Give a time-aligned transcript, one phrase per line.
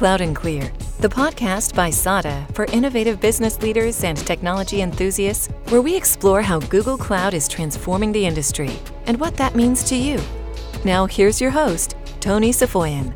[0.00, 5.82] Cloud and Clear, the podcast by SADA for innovative business leaders and technology enthusiasts, where
[5.82, 8.70] we explore how Google Cloud is transforming the industry
[9.04, 10.18] and what that means to you.
[10.86, 13.12] Now, here's your host, Tony Safoyan.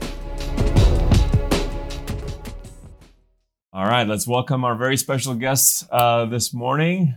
[3.72, 7.16] All right, let's welcome our very special guest uh, this morning.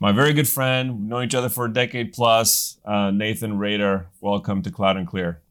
[0.00, 4.08] My very good friend, we've known each other for a decade plus, uh, Nathan Rader.
[4.20, 5.42] Welcome to Cloud and Clear.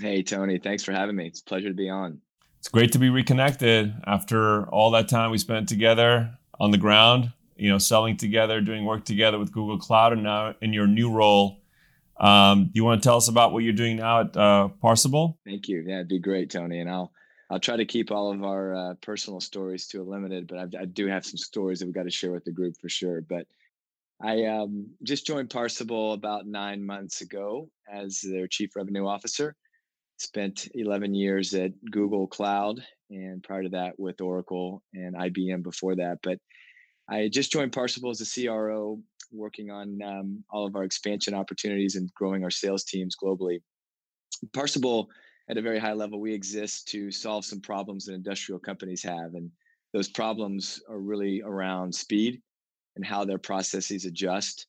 [0.00, 0.58] Hey, Tony.
[0.58, 1.26] Thanks for having me.
[1.26, 2.22] It's a pleasure to be on.
[2.58, 7.32] It's great to be reconnected after all that time we spent together on the ground,
[7.56, 11.10] you know, selling together, doing work together with Google Cloud, and now in your new
[11.10, 11.60] role.
[12.18, 15.36] Um, do you want to tell us about what you're doing now at uh, Parsable?
[15.44, 15.84] Thank you.
[15.86, 16.80] Yeah, it'd be great, Tony.
[16.80, 17.12] And I'll
[17.50, 20.74] I'll try to keep all of our uh, personal stories to a limited, but I've,
[20.80, 23.20] I, do have some stories that we've got to share with the group for sure.
[23.22, 23.46] But
[24.22, 29.56] I um, just joined Parsable about nine months ago as their chief revenue officer
[30.20, 35.96] spent 11 years at Google Cloud and prior to that with Oracle and IBM before
[35.96, 36.18] that.
[36.22, 36.38] But
[37.08, 39.00] I just joined Parsable as a CRO,
[39.32, 43.60] working on um, all of our expansion opportunities and growing our sales teams globally.
[44.54, 45.06] Parsable,
[45.48, 49.34] at a very high level, we exist to solve some problems that industrial companies have.
[49.34, 49.50] And
[49.92, 52.40] those problems are really around speed
[52.94, 54.66] and how their processes adjust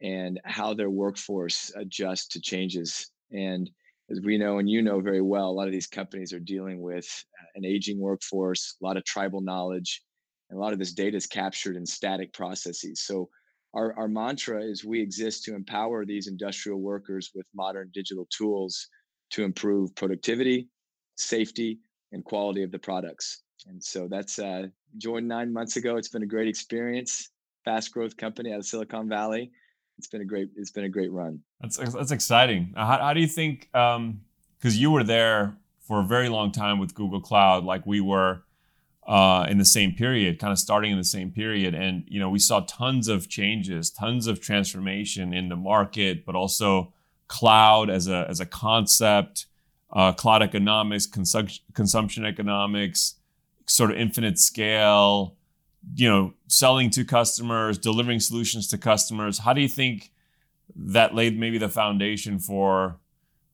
[0.00, 3.10] and how their workforce adjusts to changes.
[3.32, 3.70] And
[4.10, 6.80] as we know and you know very well, a lot of these companies are dealing
[6.80, 7.06] with
[7.40, 10.02] uh, an aging workforce, a lot of tribal knowledge,
[10.50, 13.02] and a lot of this data is captured in static processes.
[13.02, 13.28] So
[13.74, 18.88] our, our mantra is we exist to empower these industrial workers with modern digital tools
[19.30, 20.68] to improve productivity,
[21.16, 21.80] safety,
[22.12, 23.42] and quality of the products.
[23.66, 24.66] And so that's uh,
[24.98, 25.96] joined nine months ago.
[25.96, 27.30] It's been a great experience.
[27.64, 29.50] Fast growth company out of Silicon Valley
[29.98, 31.40] it's been a great it's been a great run.
[31.60, 32.72] That's that's exciting.
[32.76, 33.68] How, how do you think?
[33.72, 34.20] Because um,
[34.62, 38.42] you were there for a very long time with Google Cloud, like we were
[39.06, 42.30] uh, in the same period, kind of starting in the same period, and you know
[42.30, 46.92] we saw tons of changes, tons of transformation in the market, but also
[47.28, 49.46] cloud as a as a concept,
[49.92, 53.14] uh, cloud economics, consum- consumption economics,
[53.66, 55.36] sort of infinite scale
[55.94, 59.38] you know, selling to customers, delivering solutions to customers.
[59.38, 60.12] How do you think
[60.76, 62.98] that laid maybe the foundation for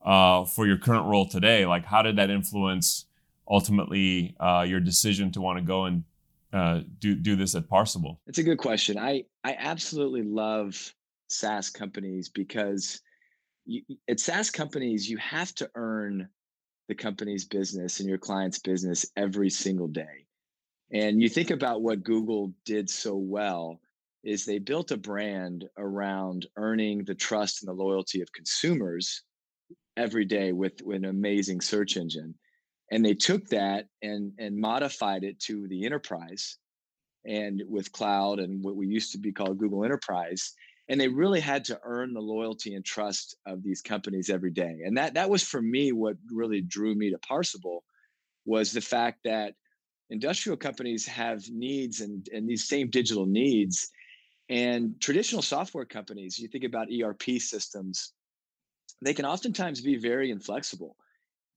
[0.05, 1.67] uh, for your current role today?
[1.67, 3.07] Like, how did that influence
[3.49, 6.05] ultimately uh, your decision to want to go and
[6.53, 8.19] uh, do do this at Parsable?
[8.27, 8.99] It's a good question.
[8.99, 10.95] I I absolutely love
[11.29, 13.01] SaaS companies because
[13.67, 16.29] you, at SaaS companies you have to earn
[16.89, 20.27] the company's business and your client's business every single day.
[20.93, 23.81] And you think about what Google did so well
[24.25, 29.23] is they built a brand around earning the trust and the loyalty of consumers
[29.97, 32.34] every day with, with an amazing search engine.
[32.91, 36.59] And they took that and and modified it to the enterprise
[37.25, 40.53] and with cloud and what we used to be called Google Enterprise.
[40.89, 44.81] And they really had to earn the loyalty and trust of these companies every day.
[44.84, 47.84] And that that was for me what really drew me to Parsable
[48.45, 49.55] was the fact that
[50.10, 53.91] industrial companies have needs and, and these same digital needs.
[54.48, 58.12] And traditional software companies, you think about ERP systems,
[59.03, 60.97] they can oftentimes be very inflexible.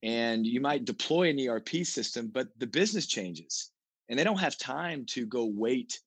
[0.04, 3.72] And you might deploy an ERP system, but the business changes
[4.10, 6.00] and they don't have time to go wait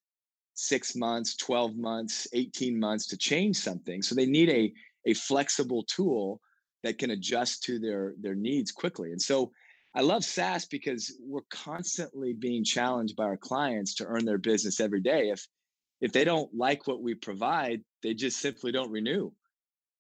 [0.54, 4.02] six months, 12 months, 18 months to change something.
[4.02, 4.72] So they need a,
[5.06, 6.40] a flexible tool
[6.82, 9.12] that can adjust to their, their needs quickly.
[9.12, 9.50] And so
[9.96, 14.78] I love SaaS because we're constantly being challenged by our clients to earn their business
[14.78, 15.30] every day.
[15.30, 15.46] If
[16.02, 19.32] if they don't like what we provide, they just simply don't renew.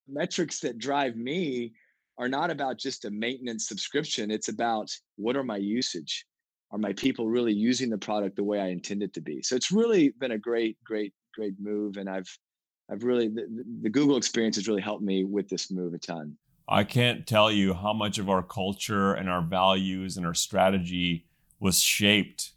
[0.06, 1.72] Metrics that drive me
[2.18, 4.30] are not about just a maintenance subscription.
[4.30, 6.26] It's about what are my usage?
[6.70, 9.42] Are my people really using the product the way I intend it to be?
[9.42, 11.96] So it's really been a great, great, great move.
[11.96, 12.28] And I've
[12.90, 16.36] I've really the, the Google experience has really helped me with this move a ton.
[16.68, 21.26] I can't tell you how much of our culture and our values and our strategy
[21.60, 22.52] was shaped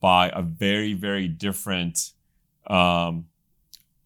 [0.00, 2.10] by a very, very different
[2.66, 3.26] um,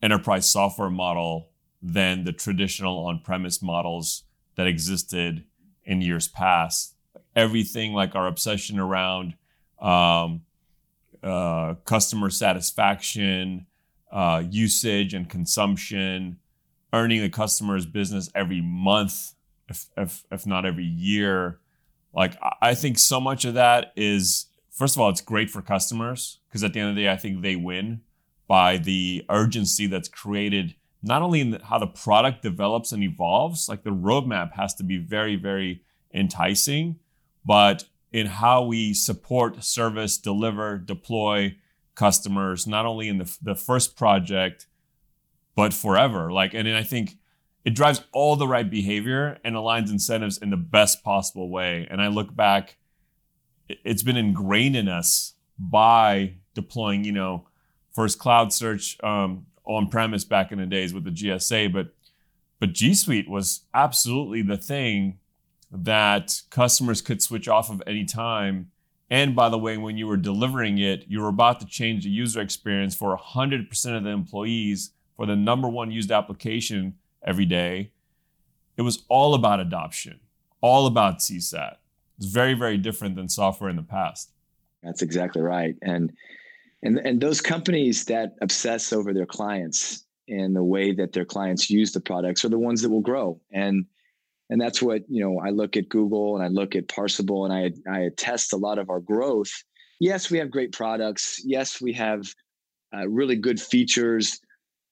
[0.03, 1.49] enterprise software model
[1.83, 4.25] than the traditional on premise models
[4.57, 5.45] that existed
[5.85, 6.95] in years past.
[7.35, 9.37] Everything like our obsession around
[9.81, 10.43] um,
[11.23, 13.67] uh, customer satisfaction,
[14.13, 16.39] uh, usage, and consumption,
[16.93, 19.33] earning the customer's business every month
[19.69, 21.61] if if if not every year.
[22.15, 26.41] Like I think so much of that is first of all, it's great for customers
[26.49, 28.03] because at the end of the day, I think they win
[28.47, 33.85] by the urgency that's created not only in how the product develops and evolves, like
[33.85, 35.83] the roadmap has to be very, very
[36.13, 36.99] enticing,
[37.45, 41.55] but in how we support, service, deliver, deploy
[41.95, 44.67] customers, not only in the, the first project,
[45.55, 46.33] but forever.
[46.33, 47.17] Like, and I think
[47.67, 51.89] it drives all the right behavior and aligns incentives in the best possible way.
[51.91, 52.77] And I look back,
[53.69, 57.49] it's been ingrained in us by deploying, you know,
[57.93, 61.89] first cloud search um, on premise back in the days with the GSA, but
[62.59, 65.19] but G Suite was absolutely the thing
[65.71, 68.71] that customers could switch off of any time.
[69.11, 72.11] And by the way, when you were delivering it, you were about to change the
[72.11, 76.95] user experience for 100% of the employees for the number one used application
[77.27, 77.91] every day.
[78.77, 80.21] It was all about adoption,
[80.61, 81.77] all about CSAT.
[82.19, 84.31] It's very, very different than software in the past.
[84.83, 85.75] That's exactly right.
[85.83, 86.13] And
[86.83, 91.71] and and those companies that obsess over their clients and the way that their clients
[91.71, 93.41] use the products are the ones that will grow.
[93.53, 93.87] And
[94.51, 97.53] and that's what you know i look at google and i look at parsable and
[97.53, 99.51] i i attest a lot of our growth
[100.01, 102.27] yes we have great products yes we have
[102.97, 104.41] uh, really good features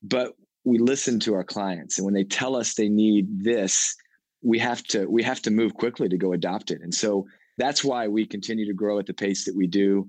[0.03, 0.33] but
[0.65, 3.95] we listen to our clients and when they tell us they need this
[4.43, 7.27] we have to we have to move quickly to go adopt it and so
[7.59, 10.09] that's why we continue to grow at the pace that we do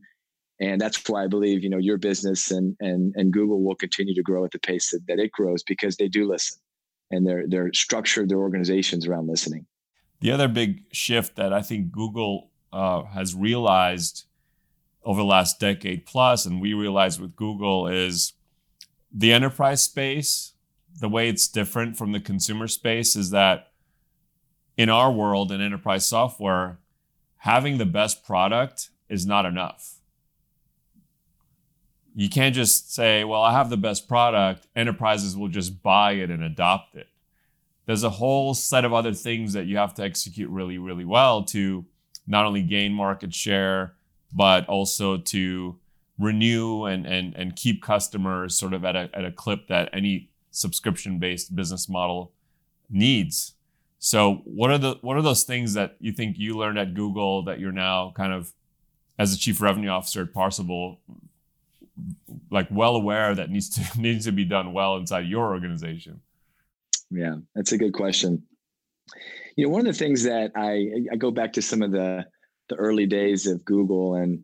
[0.60, 4.14] and that's why i believe you know your business and and and google will continue
[4.14, 6.58] to grow at the pace that, that it grows because they do listen
[7.12, 9.66] and they're they're structured their organizations around listening.
[10.22, 14.26] The other big shift that I think Google uh, has realized
[15.04, 18.34] over the last decade plus, and we realized with Google, is
[19.16, 20.52] the enterprise space.
[21.00, 23.72] The way it's different from the consumer space is that
[24.78, 26.80] in our world in enterprise software,
[27.38, 29.96] having the best product is not enough
[32.16, 34.68] you can't just say, well, I have the best product.
[34.76, 37.08] Enterprises will just buy it and adopt it.
[37.86, 41.44] There's a whole set of other things that you have to execute really, really well
[41.46, 41.86] to
[42.26, 43.96] not only gain market share,
[44.34, 45.78] but also to
[46.18, 50.30] renew and, and, and keep customers sort of at a, at a clip that any
[50.52, 52.32] subscription based business model
[52.90, 53.54] needs.
[54.00, 57.44] So what are the what are those things that you think you learned at Google
[57.46, 58.54] that you're now kind of
[59.18, 60.98] as a chief revenue officer at Parsable
[62.52, 66.22] like well aware that needs to needs to be done well inside your organization?
[67.10, 68.44] Yeah, that's a good question.
[69.56, 72.26] You know, one of the things that I I go back to some of the
[72.70, 74.44] the early days of Google and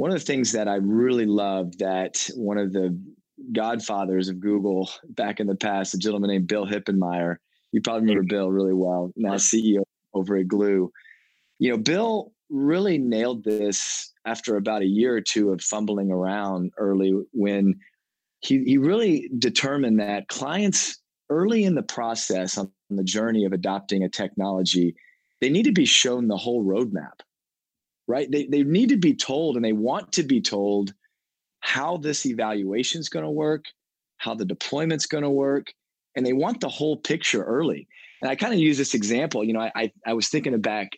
[0.00, 2.98] one of the things that I really loved that one of the
[3.52, 7.36] godfathers of Google back in the past, a gentleman named Bill Hippenmeyer,
[7.72, 9.82] you probably remember Bill really well, now CEO
[10.14, 10.90] over at Glue.
[11.58, 16.72] You know, Bill really nailed this after about a year or two of fumbling around
[16.78, 17.78] early when
[18.38, 20.98] he, he really determined that clients
[21.28, 24.94] early in the process on the journey of adopting a technology
[25.42, 27.20] they need to be shown the whole roadmap
[28.10, 30.92] right they, they need to be told and they want to be told
[31.60, 33.64] how this evaluation is going to work
[34.18, 35.72] how the deployment's going to work
[36.16, 37.86] and they want the whole picture early
[38.20, 40.90] and i kind of use this example you know I, I, I was thinking back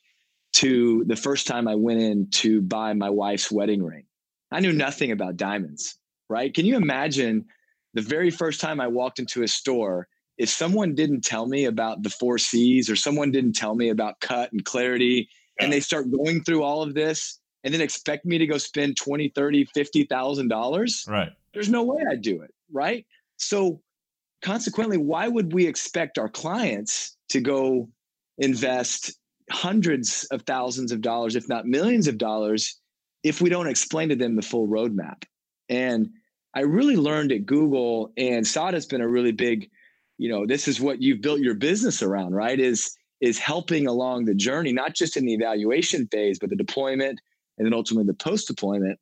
[0.54, 4.04] to the first time I went in to buy my wife's wedding ring.
[4.50, 5.96] I knew nothing about diamonds,
[6.28, 6.52] right?
[6.52, 7.46] Can you imagine
[7.94, 12.02] the very first time I walked into a store, if someone didn't tell me about
[12.02, 15.28] the four C's or someone didn't tell me about cut and clarity,
[15.62, 18.96] and they start going through all of this and then expect me to go spend
[18.96, 21.04] 20, 30, 50,000 dollars.
[21.08, 21.30] Right.
[21.54, 22.50] There's no way I'd do it.
[22.72, 23.06] Right.
[23.36, 23.80] So
[24.42, 27.88] consequently, why would we expect our clients to go
[28.38, 29.12] invest
[29.50, 32.80] hundreds of thousands of dollars, if not millions of dollars,
[33.22, 35.24] if we don't explain to them the full roadmap.
[35.68, 36.10] And
[36.54, 39.70] I really learned at Google, and SADA's been a really big,
[40.18, 42.58] you know, this is what you've built your business around, right?
[42.58, 47.20] Is is helping along the journey, not just in the evaluation phase, but the deployment
[47.56, 48.98] and then ultimately the post deployment.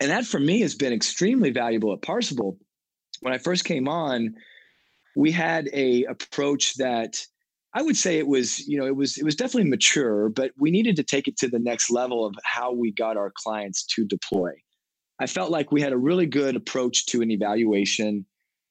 [0.00, 2.56] And that for me has been extremely valuable at Parsable.
[3.20, 4.36] When I first came on,
[5.16, 7.26] we had a approach that
[7.74, 10.70] I would say it was, you know, it was it was definitely mature, but we
[10.70, 14.04] needed to take it to the next level of how we got our clients to
[14.04, 14.52] deploy.
[15.18, 18.24] I felt like we had a really good approach to an evaluation,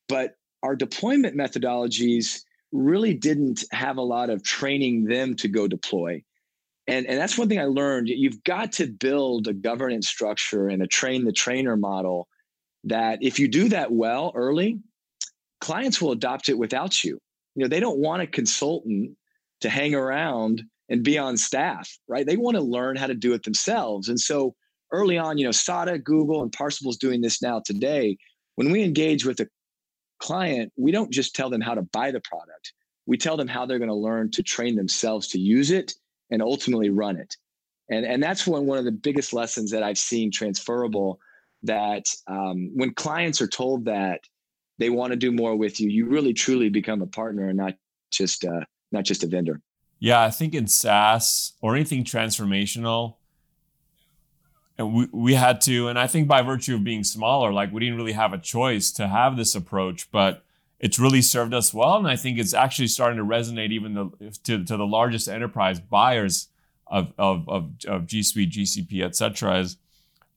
[0.08, 6.24] but our deployment methodologies really didn't have a lot of training them to go deploy.
[6.88, 8.10] And, and that's one thing I learned.
[8.10, 12.28] You've got to build a governance structure and a train the trainer model
[12.86, 14.80] that if you do that well early,
[15.60, 17.20] clients will adopt it without you
[17.56, 19.12] you know they don't want a consultant
[19.62, 23.34] to hang around and be on staff right they want to learn how to do
[23.34, 24.54] it themselves and so
[24.92, 28.18] early on you know sada google and parsable's doing this now today
[28.56, 29.48] when we engage with a
[30.22, 32.74] client we don't just tell them how to buy the product
[33.06, 35.94] we tell them how they're going to learn to train themselves to use it
[36.32, 37.36] and ultimately run it
[37.90, 41.20] And and that's one one of the biggest lessons that I've seen transferable.
[41.64, 44.22] That um, when clients are told that
[44.80, 47.76] they want to do more with you, you really truly become a partner and not
[48.12, 48.62] just uh,
[48.92, 49.62] not just a vendor.
[50.00, 53.18] Yeah, I think in SaaS or anything transformational,
[54.82, 57.80] and we, we had to, and I think by virtue of being smaller, like we
[57.80, 60.44] didn't really have a choice to have this approach, but
[60.80, 61.98] it's really served us well.
[61.98, 65.80] And I think it's actually starting to resonate even the, to, to the largest enterprise
[65.80, 66.48] buyers
[66.88, 69.78] of, of, of, of G Suite, GCP, et cetera, is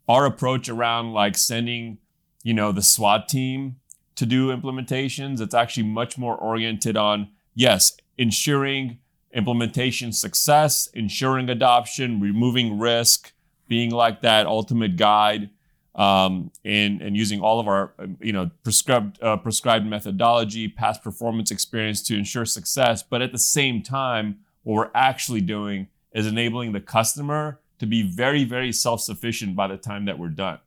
[0.07, 1.99] our approach around like sending,
[2.43, 3.77] you know, the SWAT team
[4.17, 5.41] to do implementations.
[5.41, 8.99] It's actually much more oriented on, yes, ensuring
[9.33, 13.33] implementation success, ensuring adoption, removing risk,
[13.75, 15.51] being like that ultimate guide,
[15.97, 21.51] um, and and using all of our you know prescribed uh, prescribed methodology, past performance
[21.51, 23.03] experience to ensure success.
[23.03, 28.03] But at the same time, what we're actually doing is enabling the customer to be
[28.03, 30.61] very very self sufficient by the time that we're done,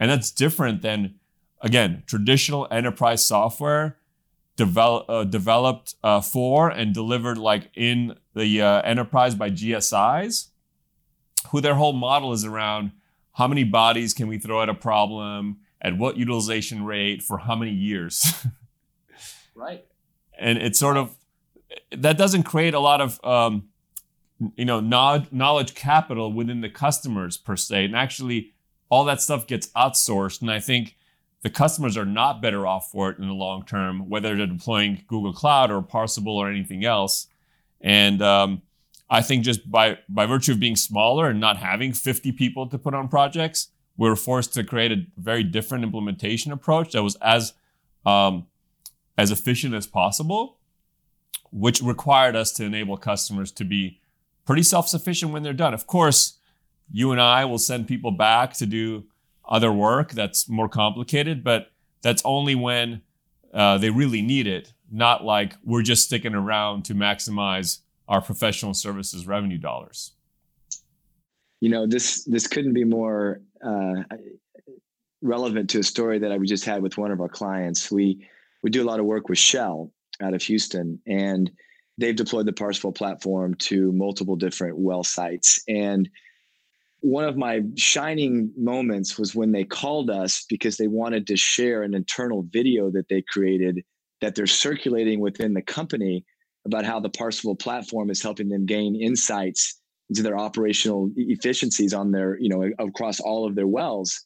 [0.00, 1.14] and that's different than
[1.60, 3.96] again traditional enterprise software
[4.56, 10.48] develop, uh, developed uh, for and delivered like in the uh, enterprise by GSIs,
[11.52, 12.92] who their whole model is around
[13.34, 17.54] how many bodies can we throw at a problem, at what utilization rate, for how
[17.54, 18.46] many years.
[19.54, 19.84] right.
[20.38, 21.14] And it's sort of
[21.90, 23.68] that doesn't create a lot of um,
[24.56, 28.52] you know knowledge capital within the customers per se, and actually
[28.88, 30.40] all that stuff gets outsourced.
[30.40, 30.96] And I think
[31.42, 35.04] the customers are not better off for it in the long term, whether they're deploying
[35.06, 37.26] Google Cloud or Parsable or anything else.
[37.82, 38.62] And um,
[39.12, 42.78] I think just by by virtue of being smaller and not having 50 people to
[42.78, 47.16] put on projects, we were forced to create a very different implementation approach that was
[47.16, 47.52] as
[48.06, 48.46] um,
[49.18, 50.56] as efficient as possible,
[51.50, 54.00] which required us to enable customers to be
[54.46, 55.74] pretty self-sufficient when they're done.
[55.74, 56.38] Of course,
[56.90, 59.04] you and I will send people back to do
[59.46, 63.02] other work that's more complicated, but that's only when
[63.52, 67.80] uh, they really need it, not like we're just sticking around to maximize
[68.12, 70.12] our professional services revenue dollars.
[71.62, 74.02] You know, this this couldn't be more uh,
[75.22, 77.90] relevant to a story that I just had with one of our clients.
[77.90, 78.28] We
[78.62, 79.90] we do a lot of work with Shell
[80.20, 81.50] out of Houston, and
[81.96, 85.62] they've deployed the Parsable platform to multiple different well sites.
[85.66, 86.06] And
[87.00, 91.82] one of my shining moments was when they called us because they wanted to share
[91.82, 93.82] an internal video that they created
[94.20, 96.24] that they're circulating within the company
[96.64, 102.12] about how the Parsable platform is helping them gain insights into their operational efficiencies on
[102.12, 104.20] their, you know, across all of their wells.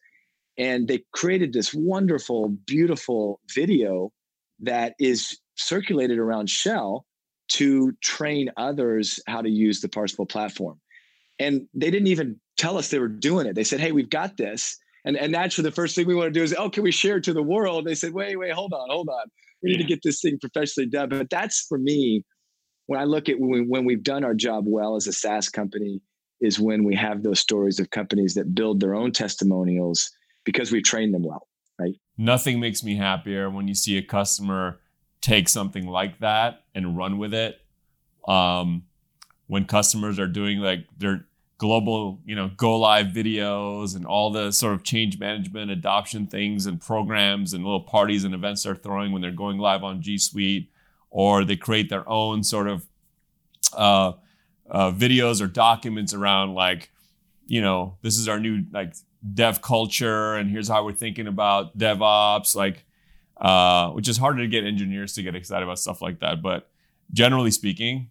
[0.59, 4.13] And they created this wonderful, beautiful video
[4.61, 7.05] that is circulated around Shell
[7.49, 10.81] to train others how to use the Parsable platform.
[11.39, 13.55] And they didn't even tell us they were doing it.
[13.55, 16.39] They said, "Hey, we've got this." And and naturally, the first thing we want to
[16.39, 18.73] do is, "Oh, can we share it to the world?" They said, "Wait, wait, hold
[18.73, 19.31] on, hold on.
[19.63, 22.25] We need to get this thing professionally done." But that's for me
[22.87, 25.49] when I look at when, we, when we've done our job well as a SaaS
[25.49, 26.01] company
[26.41, 30.11] is when we have those stories of companies that build their own testimonials
[30.45, 31.49] because we trained them well,
[31.79, 31.95] right?
[32.19, 34.79] Nothing makes me happier when you see a customer
[35.21, 37.61] take something like that and run with it.
[38.29, 38.85] Um,
[39.47, 41.27] when customers are doing like they're
[41.59, 46.67] global, you know, go live videos and all the sort of change management, adoption things
[46.67, 50.19] and programs and little parties and events they're throwing when they're going live on G
[50.19, 50.71] Suite,
[51.11, 52.87] or they create their own sort of
[53.73, 54.13] uh,
[54.71, 56.91] uh, videos or documents around like,
[57.47, 58.95] you know, this is our new like
[59.35, 62.85] dev culture and here's how we're thinking about DevOps, like,
[63.39, 66.43] uh, which is harder to get engineers to get excited about stuff like that.
[66.43, 66.69] But
[67.13, 68.11] generally speaking,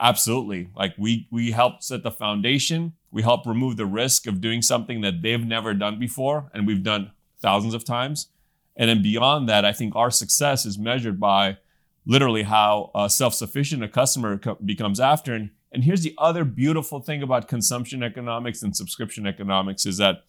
[0.00, 0.68] absolutely.
[0.76, 2.94] Like we we help set the foundation.
[3.10, 6.82] We help remove the risk of doing something that they've never done before and we've
[6.82, 8.28] done thousands of times.
[8.74, 11.58] And then beyond that i think our success is measured by
[12.06, 15.34] literally how uh, self-sufficient a customer co- becomes after.
[15.34, 20.24] And, and here's the other beautiful thing about consumption economics and subscription economics is that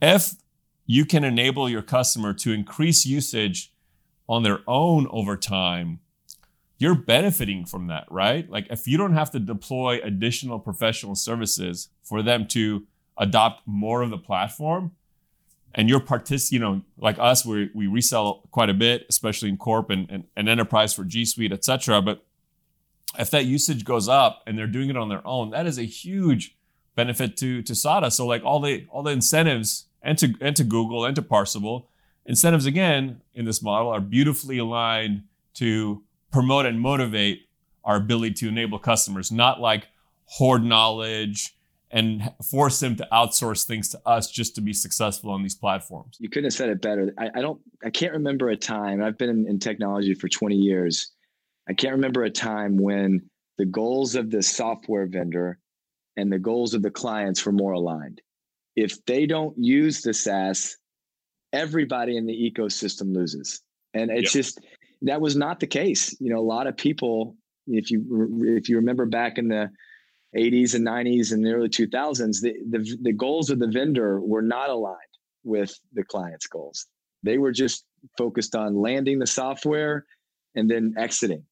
[0.00, 0.34] if
[0.86, 3.72] you can enable your customer to increase usage
[4.28, 6.00] on their own over time
[6.78, 8.48] you're benefiting from that, right?
[8.48, 14.02] Like if you don't have to deploy additional professional services for them to adopt more
[14.02, 14.92] of the platform,
[15.74, 19.56] and you're partic- you know, like us, we we resell quite a bit, especially in
[19.56, 22.00] corp and, and, and enterprise for G Suite, et cetera.
[22.00, 22.24] But
[23.18, 25.82] if that usage goes up and they're doing it on their own, that is a
[25.84, 26.56] huge
[26.94, 28.10] benefit to to SADA.
[28.10, 31.86] So like all the all the incentives and to and to Google and to Parsable,
[32.24, 37.48] incentives again in this model are beautifully aligned to promote and motivate
[37.84, 39.88] our ability to enable customers, not like
[40.26, 41.54] hoard knowledge
[41.90, 46.16] and force them to outsource things to us just to be successful on these platforms.
[46.20, 47.14] You couldn't have said it better.
[47.18, 49.02] I, I don't, I can't remember a time.
[49.02, 51.12] I've been in, in technology for 20 years.
[51.68, 53.22] I can't remember a time when
[53.56, 55.58] the goals of the software vendor
[56.16, 58.20] and the goals of the clients were more aligned.
[58.76, 60.76] If they don't use the SaaS,
[61.52, 63.62] everybody in the ecosystem loses.
[63.94, 64.44] And it's yep.
[64.44, 64.60] just
[65.02, 66.16] that was not the case.
[66.20, 67.36] You know, a lot of people,
[67.66, 69.70] if you if you remember back in the
[70.36, 74.42] 80s and 90s and the early 2000s, the, the, the goals of the vendor were
[74.42, 74.96] not aligned
[75.42, 76.86] with the client's goals.
[77.22, 77.84] They were just
[78.16, 80.04] focused on landing the software
[80.54, 81.44] and then exiting,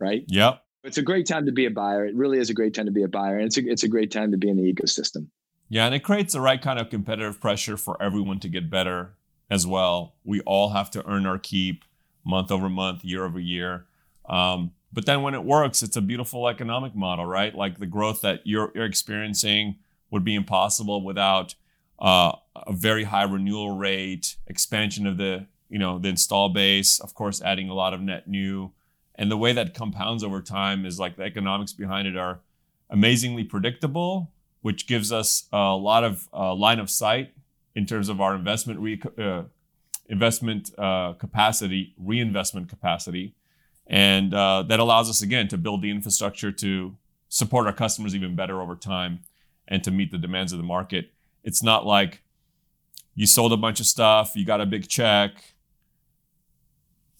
[0.00, 0.24] right?
[0.26, 0.62] Yep.
[0.84, 2.06] It's a great time to be a buyer.
[2.06, 3.36] It really is a great time to be a buyer.
[3.36, 5.28] And it's a, it's a great time to be in the ecosystem.
[5.68, 9.14] Yeah, and it creates the right kind of competitive pressure for everyone to get better
[9.50, 10.14] as well.
[10.24, 11.84] We all have to earn our keep
[12.28, 13.86] month over month, year over year.
[14.28, 17.54] Um, but then when it works, it's a beautiful economic model, right?
[17.54, 19.76] Like the growth that you're, you're experiencing
[20.10, 21.54] would be impossible without
[21.98, 27.14] uh, a very high renewal rate, expansion of the you know the install base, of
[27.14, 28.72] course, adding a lot of net new,
[29.16, 32.40] and the way that compounds over time is like the economics behind it are
[32.88, 34.30] amazingly predictable,
[34.62, 37.34] which gives us a lot of uh, line of sight
[37.74, 39.42] in terms of our investment re- uh,
[40.08, 43.34] investment uh, capacity, reinvestment capacity,
[43.86, 46.96] and uh, that allows us again to build the infrastructure to
[47.28, 49.20] support our customers even better over time
[49.66, 51.10] and to meet the demands of the market.
[51.44, 52.22] It's not like
[53.14, 55.54] you sold a bunch of stuff, you got a big check.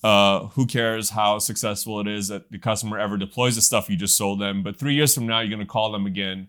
[0.03, 3.97] Uh, who cares how successful it is that the customer ever deploys the stuff you
[3.97, 4.63] just sold them?
[4.63, 6.49] But three years from now, you're going to call them again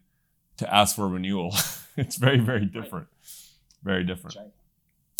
[0.57, 1.55] to ask for a renewal.
[1.97, 3.07] it's very, very different.
[3.83, 4.37] Very different.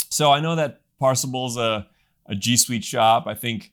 [0.10, 1.88] So I know that Parsable's a,
[2.26, 3.26] a G Suite shop.
[3.28, 3.72] I think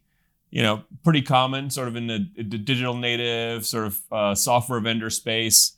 [0.51, 4.81] you know, pretty common sort of in the, the digital native sort of uh, software
[4.81, 5.73] vendor space.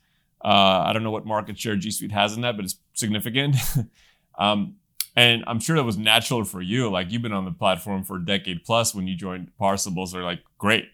[0.44, 3.56] Uh, I don't know what market share G Suite has in that, but it's significant.
[4.38, 4.76] um,
[5.16, 6.90] and I'm sure that was natural for you.
[6.90, 10.22] Like you've been on the platform for a decade plus when you joined Parsables are
[10.22, 10.84] like great.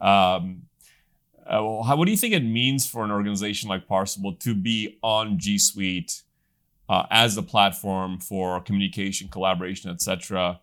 [0.00, 0.62] Um,
[1.46, 4.54] uh, well, how, what do you think it means for an organization like Parsable to
[4.54, 6.22] be on G Suite
[6.90, 10.60] uh, as a platform for communication, collaboration, etc.?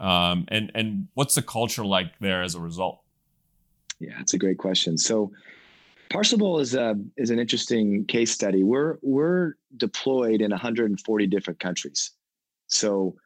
[0.00, 3.02] Um, and and what's the culture like there as a result?
[4.00, 4.96] Yeah, it's a great question.
[4.96, 5.30] So
[6.10, 8.62] Parsable is a is an interesting case study.
[8.62, 12.12] We're we're deployed in 140 different countries.
[12.68, 13.16] So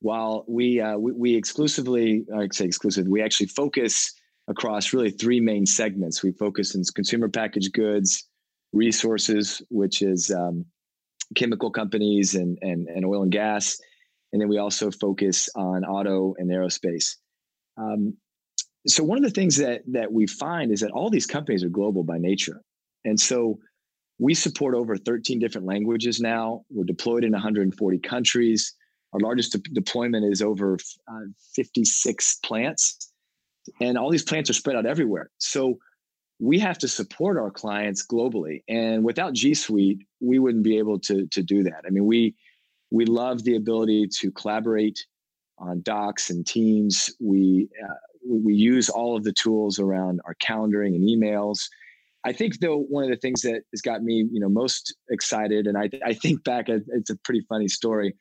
[0.00, 4.14] while we uh, we, we, exclusively, I say exclusive, we actually focus
[4.48, 6.22] across really three main segments.
[6.22, 8.26] We focus in consumer packaged goods,
[8.72, 10.64] resources, which is um,
[11.36, 13.78] chemical companies and, and and oil and gas,
[14.32, 17.16] and then we also focus on auto and aerospace.
[17.76, 18.16] Um,
[18.86, 21.68] so one of the things that that we find is that all these companies are
[21.68, 22.60] global by nature,
[23.04, 23.58] and so
[24.18, 26.64] we support over 13 different languages now.
[26.70, 28.72] We're deployed in 140 countries.
[29.12, 30.74] Our largest de- deployment is over
[31.08, 33.12] uh, 56 plants,
[33.80, 35.30] and all these plants are spread out everywhere.
[35.38, 35.78] So
[36.40, 40.98] we have to support our clients globally, and without G Suite, we wouldn't be able
[41.00, 41.82] to to do that.
[41.86, 42.34] I mean, we
[42.90, 45.04] we love the ability to collaborate
[45.58, 47.10] on docs and teams.
[47.20, 47.94] We, uh,
[48.28, 51.68] we use all of the tools around our calendaring and emails.
[52.24, 55.66] I think though one of the things that has got me, you know, most excited,
[55.66, 58.14] and I, I think back, it's a pretty funny story,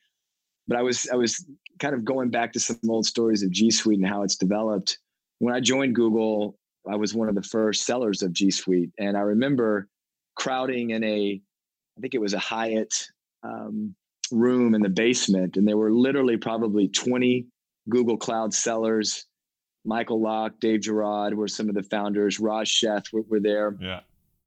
[0.67, 1.45] but I was I was
[1.80, 4.97] kind of going back to some old stories of G Suite and how it's developed.
[5.39, 6.58] When I joined Google,
[6.89, 9.88] I was one of the first sellers of G Suite, and I remember
[10.36, 11.41] crowding in a,
[11.98, 12.93] I think it was a Hyatt
[13.43, 13.96] um,
[14.32, 17.46] room in the basement, and there were literally probably 20
[17.89, 19.26] Google Cloud sellers.
[19.86, 22.39] Michael Lock, Dave Girouard were some of the founders.
[22.39, 23.76] Raj Sheth were, were there.
[23.82, 24.00] Yeah.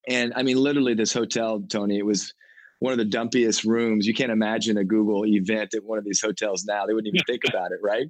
[0.09, 2.33] And I mean, literally, this hotel, Tony, it was
[2.79, 4.07] one of the dumpiest rooms.
[4.07, 6.87] You can't imagine a Google event at one of these hotels now.
[6.87, 8.07] They wouldn't even think about it, right?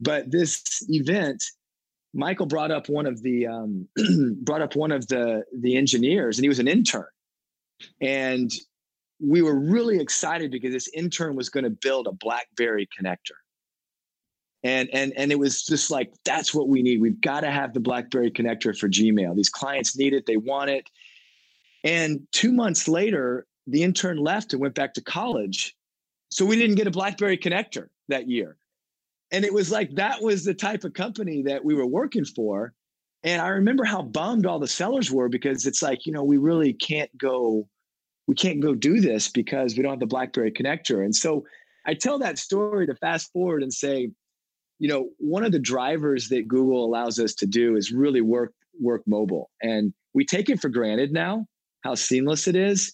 [0.00, 1.42] But this event,
[2.14, 3.88] Michael brought up one of the um,
[4.42, 7.06] brought up one of the the engineers, and he was an intern.
[8.00, 8.50] And
[9.20, 13.36] we were really excited because this intern was going to build a BlackBerry connector.
[14.62, 17.00] And, and, and it was just like, that's what we need.
[17.00, 19.36] We've got to have the BlackBerry connector for Gmail.
[19.36, 20.90] These clients need it, they want it.
[21.84, 25.76] And two months later, the intern left and went back to college.
[26.30, 28.56] So we didn't get a BlackBerry connector that year.
[29.32, 32.72] And it was like that was the type of company that we were working for.
[33.22, 36.36] And I remember how bummed all the sellers were because it's like, you know, we
[36.36, 37.68] really can't go
[38.28, 41.04] we can't go do this because we don't have the BlackBerry connector.
[41.04, 41.44] And so
[41.86, 44.10] I tell that story to fast forward and say,
[44.80, 48.52] you know, one of the drivers that Google allows us to do is really work
[48.80, 49.50] work mobile.
[49.62, 51.46] And we take it for granted now
[51.82, 52.92] how seamless it is.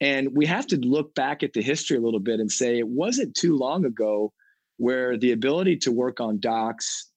[0.00, 2.88] And we have to look back at the history a little bit and say it
[2.88, 4.32] wasn't too long ago
[4.80, 7.10] where the ability to work on docs,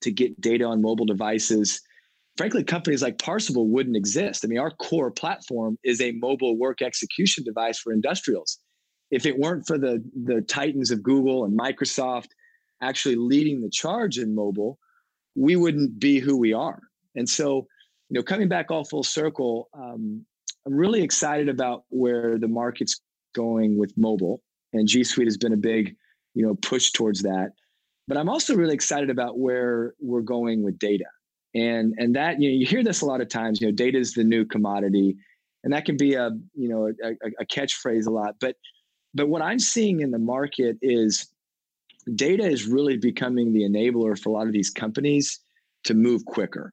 [0.00, 1.80] to get data on mobile devices,
[2.36, 4.44] frankly, companies like Parsable wouldn't exist.
[4.44, 8.58] I mean, our core platform is a mobile work execution device for industrials.
[9.12, 12.30] If it weren't for the, the titans of Google and Microsoft
[12.82, 14.76] actually leading the charge in mobile,
[15.36, 16.80] we wouldn't be who we are.
[17.14, 17.68] And so,
[18.08, 20.26] you know, coming back all full circle, um,
[20.66, 23.00] I'm really excited about where the market's
[23.36, 25.94] going with mobile, and G Suite has been a big,
[26.38, 27.50] you know, push towards that.
[28.06, 31.06] But I'm also really excited about where we're going with data,
[31.52, 33.60] and and that you know you hear this a lot of times.
[33.60, 35.16] You know, data is the new commodity,
[35.64, 38.36] and that can be a you know a, a catchphrase a lot.
[38.40, 38.54] But
[39.14, 41.26] but what I'm seeing in the market is
[42.14, 45.40] data is really becoming the enabler for a lot of these companies
[45.84, 46.72] to move quicker.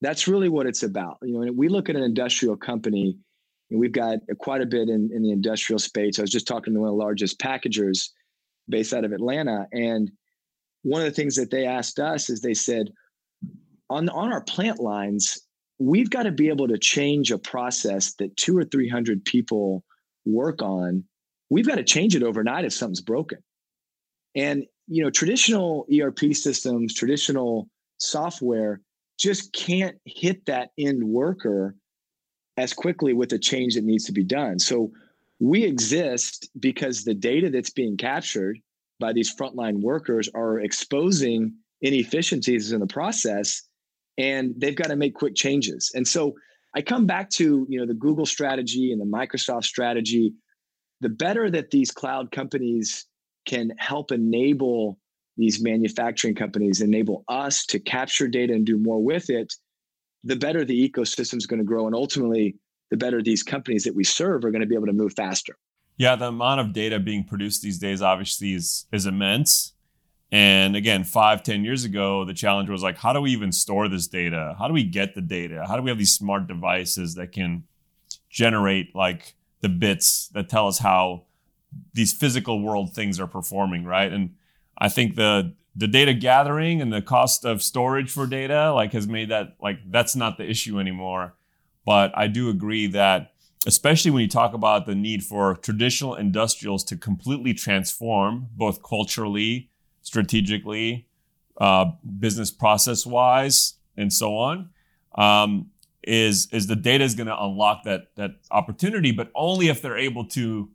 [0.00, 1.18] That's really what it's about.
[1.22, 3.18] You know, we look at an industrial company,
[3.70, 6.18] and we've got quite a bit in, in the industrial space.
[6.18, 8.10] I was just talking to one of the largest packagers
[8.68, 10.10] based out of Atlanta, and
[10.82, 12.90] one of the things that they asked us is they said,
[13.90, 15.40] on on our plant lines,
[15.78, 19.84] we've got to be able to change a process that two or three hundred people
[20.24, 21.04] work on.
[21.50, 23.38] We've got to change it overnight if something's broken.
[24.34, 28.80] And you know, traditional ERP systems, traditional software
[29.18, 31.76] just can't hit that end worker
[32.56, 34.58] as quickly with the change that needs to be done.
[34.58, 34.90] So
[35.42, 38.60] we exist because the data that's being captured
[39.00, 43.62] by these frontline workers are exposing inefficiencies in the process
[44.16, 45.90] and they've got to make quick changes.
[45.96, 46.36] And so
[46.76, 50.32] I come back to, you know, the Google strategy and the Microsoft strategy.
[51.00, 53.06] The better that these cloud companies
[53.44, 55.00] can help enable
[55.36, 59.52] these manufacturing companies, enable us to capture data and do more with it,
[60.22, 61.86] the better the ecosystem is going to grow.
[61.86, 62.54] And ultimately,
[62.92, 65.56] the better these companies that we serve are going to be able to move faster.
[65.96, 69.72] Yeah, the amount of data being produced these days obviously is, is immense.
[70.30, 73.88] And again, five, ten years ago, the challenge was like, how do we even store
[73.88, 74.54] this data?
[74.58, 75.64] How do we get the data?
[75.66, 77.64] How do we have these smart devices that can
[78.28, 81.22] generate like the bits that tell us how
[81.94, 84.12] these physical world things are performing, right?
[84.12, 84.34] And
[84.76, 89.08] I think the the data gathering and the cost of storage for data like has
[89.08, 91.34] made that like that's not the issue anymore.
[91.84, 93.32] But I do agree that
[93.66, 99.70] especially when you talk about the need for traditional industrials to completely transform both culturally,
[100.02, 101.06] strategically,
[101.58, 101.86] uh,
[102.18, 104.70] business process wise, and so on.
[105.14, 105.70] Um,
[106.02, 109.98] is is the data is going to unlock that that opportunity, but only if they're
[109.98, 110.68] able to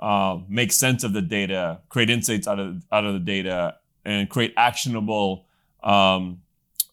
[0.00, 4.30] uh, make sense of the data, create insights out of out of the data, and
[4.30, 5.44] create actionable
[5.82, 6.40] um,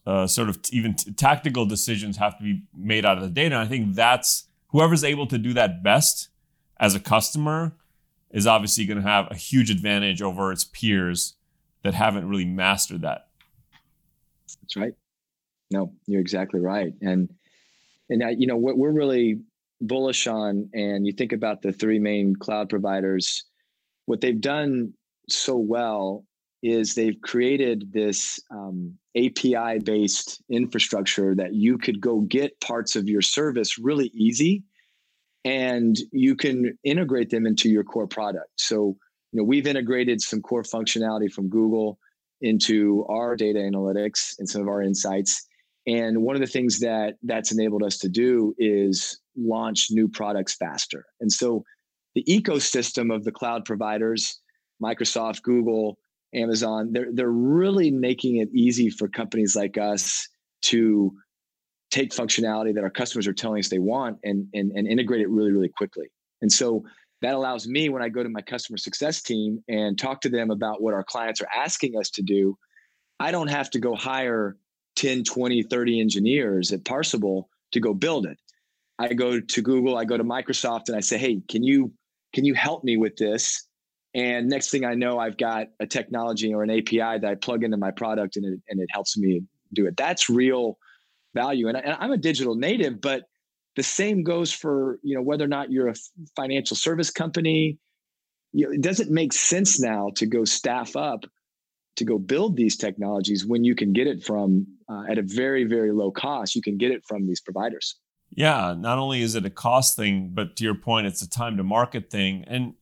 [0.08, 3.28] uh, sort of t- even t- tactical decisions have to be made out of the
[3.28, 3.54] data.
[3.54, 6.30] And I think that's whoever's able to do that best
[6.80, 7.72] as a customer
[8.30, 11.34] is obviously going to have a huge advantage over its peers
[11.82, 13.28] that haven't really mastered that.
[14.62, 14.94] That's right.
[15.70, 16.94] No, you're exactly right.
[17.02, 17.28] And
[18.08, 19.40] and you know what we're really
[19.82, 23.44] bullish on, and you think about the three main cloud providers,
[24.06, 24.94] what they've done
[25.28, 26.24] so well
[26.62, 33.08] is they've created this um, API based infrastructure that you could go get parts of
[33.08, 34.64] your service really easy
[35.44, 38.50] and you can integrate them into your core product.
[38.56, 38.96] So,
[39.32, 41.98] you know, we've integrated some core functionality from Google
[42.40, 45.46] into our data analytics and some of our insights.
[45.86, 50.54] And one of the things that that's enabled us to do is launch new products
[50.54, 51.06] faster.
[51.20, 51.64] And so
[52.14, 54.40] the ecosystem of the cloud providers,
[54.82, 55.98] Microsoft, Google,
[56.34, 60.28] Amazon, they're they're really making it easy for companies like us
[60.62, 61.12] to
[61.90, 65.28] take functionality that our customers are telling us they want and, and, and integrate it
[65.30, 66.06] really, really quickly.
[66.42, 66.84] And so
[67.22, 70.50] that allows me when I go to my customer success team and talk to them
[70.50, 72.56] about what our clients are asking us to do,
[73.18, 74.56] I don't have to go hire
[74.96, 78.38] 10, 20, 30 engineers at Parsable to go build it.
[78.98, 81.92] I go to Google, I go to Microsoft and I say, "Hey, can you
[82.34, 83.67] can you help me with this?"
[84.18, 87.62] And next thing I know, I've got a technology or an API that I plug
[87.62, 89.96] into my product and it, and it helps me do it.
[89.96, 90.76] That's real
[91.34, 91.68] value.
[91.68, 93.24] And, I, and I'm a digital native, but
[93.76, 95.94] the same goes for you know whether or not you're a
[96.34, 97.78] financial service company.
[98.52, 101.24] You know, it doesn't make sense now to go staff up
[101.98, 105.64] to go build these technologies when you can get it from uh, at a very
[105.64, 107.96] very low cost you can get it from these providers
[108.30, 111.56] yeah not only is it a cost thing but to your point it's a time
[111.56, 112.74] to market thing and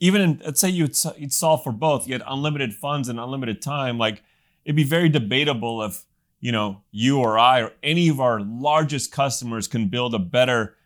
[0.00, 3.60] even in, let's say you'd, you'd solve for both you had unlimited funds and unlimited
[3.60, 4.22] time like
[4.64, 6.04] it'd be very debatable if
[6.40, 10.76] you know you or i or any of our largest customers can build a better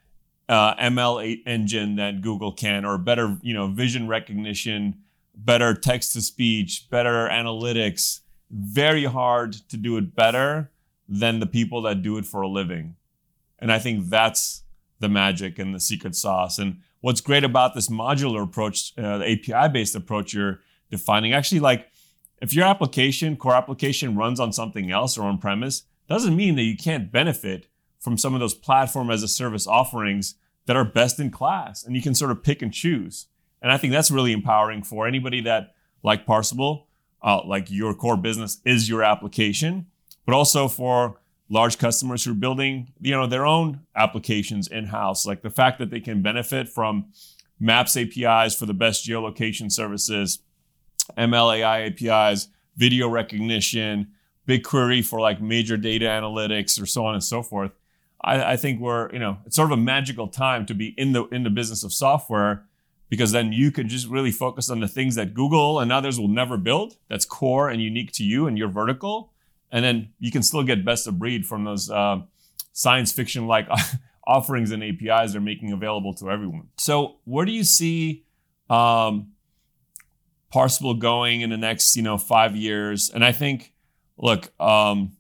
[0.49, 4.99] uh, ML engine than Google can, or better, you know, vision recognition,
[5.35, 8.21] better text to speech, better analytics.
[8.51, 10.71] Very hard to do it better
[11.09, 12.97] than the people that do it for a living.
[13.59, 14.63] And I think that's
[15.01, 16.59] the magic and the secret sauce.
[16.59, 20.61] And what's great about this modular approach, uh, the API based approach you're
[20.91, 21.91] defining, actually, like
[22.41, 26.63] if your application, core application runs on something else or on premise, doesn't mean that
[26.63, 27.69] you can't benefit
[28.01, 30.35] from some of those platform as a service offerings
[30.67, 31.85] that are best in class.
[31.85, 33.27] And you can sort of pick and choose.
[33.61, 36.87] And I think that's really empowering for anybody that, like Parsable,
[37.23, 39.87] uh, like your core business is your application,
[40.27, 41.21] but also for
[41.53, 45.27] large customers who are building, you know, their own applications in-house.
[45.27, 47.13] Like the fact that they can benefit from
[47.61, 50.39] Maps APIs for the best geolocation services,
[51.19, 54.13] MLAI APIs, video recognition,
[54.49, 57.73] BigQuery for like major data analytics, or so on and so forth.
[58.23, 61.13] I, I think we're, you know, it's sort of a magical time to be in
[61.13, 62.65] the in the business of software
[63.11, 66.29] because then you can just really focus on the things that Google and others will
[66.29, 66.97] never build.
[67.09, 69.32] That's core and unique to you and your vertical
[69.73, 72.21] and then you can still get best of breed from those uh,
[72.73, 73.67] science fiction like
[74.27, 76.69] offerings and APIs they're making available to everyone.
[76.77, 78.25] So where do you see
[78.71, 79.33] um,
[80.55, 83.11] Parsable going in the next you know five years?
[83.11, 83.73] And I think,
[84.19, 85.17] look, um,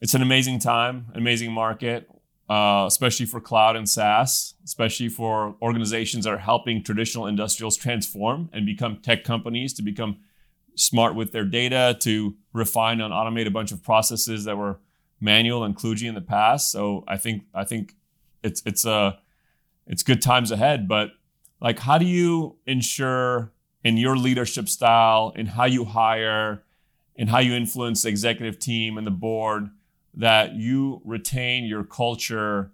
[0.00, 2.10] it's an amazing time, amazing market.
[2.48, 8.48] Uh, especially for cloud and SaaS, especially for organizations that are helping traditional industrials transform
[8.52, 10.18] and become tech companies to become
[10.76, 14.78] smart with their data to refine and automate a bunch of processes that were
[15.20, 16.70] manual and kludgy in the past.
[16.70, 17.94] So I think I think
[18.42, 19.12] it's it's a uh,
[19.86, 20.86] it's good times ahead.
[20.86, 21.10] But
[21.60, 26.64] like, how do you ensure in your leadership style, in how you hire,
[27.14, 29.70] in how you influence the executive team and the board,
[30.14, 32.72] that you retain your culture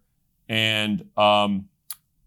[0.49, 1.69] and um,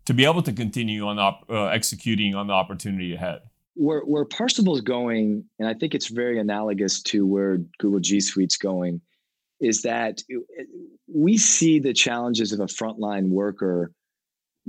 [0.05, 3.41] to be able to continue on op- uh, executing on the opportunity ahead?
[3.75, 8.57] Where where is going, and I think it's very analogous to where Google G Suite's
[8.57, 9.01] going,
[9.59, 10.21] is that
[11.07, 13.91] we see the challenges of a frontline worker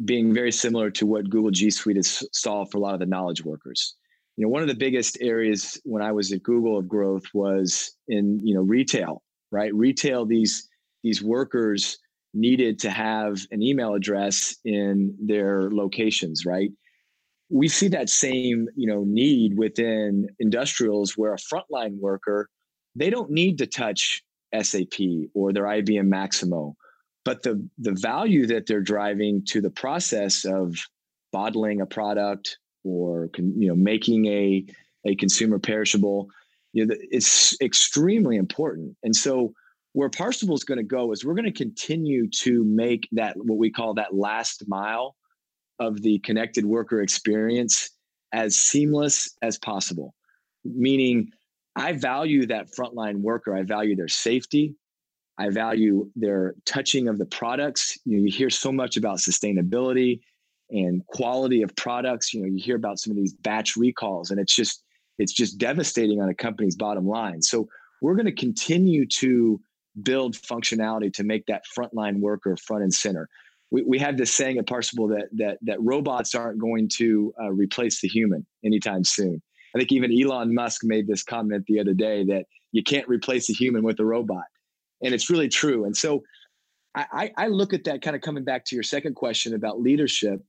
[0.05, 3.07] being very similar to what Google G Suite has solved for a lot of the
[3.07, 3.95] knowledge workers.
[4.37, 7.93] You know, one of the biggest areas when I was at Google of growth was
[8.09, 9.75] in you know retail, right?
[9.75, 10.69] Retail these
[11.03, 11.99] these workers
[12.35, 16.71] needed to have an email address in their locations, right?
[17.49, 22.49] We see that same you know need within industrials where a frontline worker
[22.95, 24.23] they don't need to touch
[24.63, 25.01] sap
[25.35, 26.75] or their ibm maximo
[27.25, 30.77] but the the value that they're driving to the process of
[31.33, 34.65] bottling a product or you know making a
[35.05, 36.29] a consumer perishable
[36.77, 38.97] you know it's extremely important.
[39.03, 39.55] And so
[39.95, 43.57] where parsable is going to go is we're going to continue to make that what
[43.57, 45.16] we call that last mile
[45.79, 47.91] of the connected worker experience
[48.33, 50.15] as seamless as possible.
[50.65, 51.31] Meaning,
[51.77, 53.55] I value that frontline worker.
[53.55, 54.75] I value their safety.
[55.39, 57.99] I value their touching of the products.
[58.05, 60.21] You know, you hear so much about sustainability
[60.71, 62.33] and quality of products.
[62.33, 64.83] You know, you hear about some of these batch recalls, and it's just
[65.19, 67.43] it's just devastating on a company's bottom line.
[67.43, 67.69] So
[68.01, 69.61] we're going to continue to
[70.03, 73.29] build functionality to make that frontline worker front and center
[73.71, 77.51] we, we have this saying at Parsable that that that robots aren't going to uh,
[77.51, 79.43] replace the human anytime soon.
[79.75, 83.51] I think even Elon Musk made this comment the other day that you can't replace
[83.51, 84.45] a human with a robot,
[85.03, 85.85] and it's really true.
[85.85, 86.23] And so,
[86.95, 90.43] I, I look at that kind of coming back to your second question about leadership.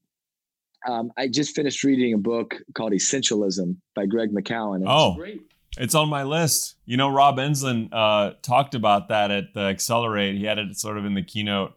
[0.87, 4.83] Um, I just finished reading a book called Essentialism by Greg McKeown.
[4.87, 5.41] oh, great.
[5.77, 6.75] It's on my list.
[6.85, 10.35] You know, Rob Enslin uh, talked about that at the Accelerate.
[10.35, 11.76] He had it sort of in the keynote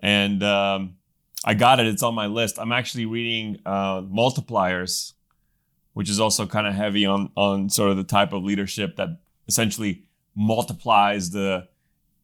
[0.00, 0.96] and um,
[1.44, 1.86] I got it.
[1.86, 2.58] It's on my list.
[2.58, 5.12] I'm actually reading uh, Multipliers,
[5.94, 9.20] which is also kind of heavy on on sort of the type of leadership that
[9.48, 10.02] essentially
[10.34, 11.68] multiplies the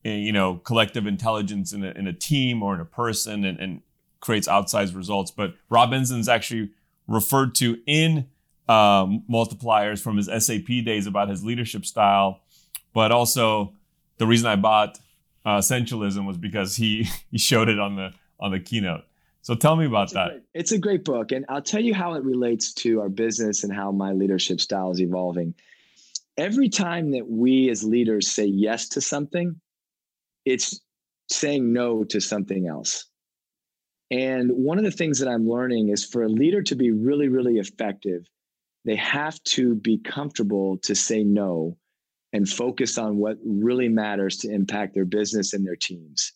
[0.05, 3.59] eh, you know collective intelligence in a, in a team or in a person and,
[3.59, 3.83] and
[4.21, 5.31] creates outsized results.
[5.31, 6.71] But Rob Enslin's actually
[7.07, 8.29] referred to in
[8.69, 12.41] um, multipliers from his SAP days about his leadership style,
[12.95, 13.75] but also
[14.19, 14.99] the reason I bought
[15.45, 19.03] uh, essentialism was because he he showed it on the on the keynote.
[19.43, 20.29] So tell me about it's that.
[20.29, 23.65] great, it's a great book, and I'll tell you how it relates to our business
[23.65, 25.55] and how my leadership style is evolving.
[26.37, 29.61] Every time that we as leaders say yes to something,
[30.45, 30.81] it's
[31.29, 33.07] saying no to something else.
[34.11, 37.29] And one of the things that I'm learning is for a leader to be really,
[37.29, 38.29] really effective,
[38.85, 41.77] they have to be comfortable to say no
[42.33, 46.33] and focus on what really matters to impact their business and their teams.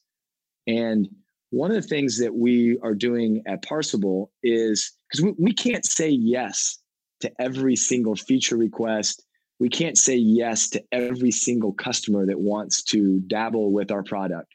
[0.67, 1.09] And
[1.51, 5.85] one of the things that we are doing at Parsable is because we, we can't
[5.85, 6.79] say yes
[7.21, 9.23] to every single feature request.
[9.59, 14.55] We can't say yes to every single customer that wants to dabble with our product.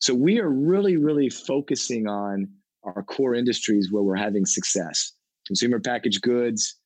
[0.00, 2.48] So we are really, really focusing on
[2.82, 5.12] our core industries where we're having success
[5.46, 6.76] consumer packaged goods,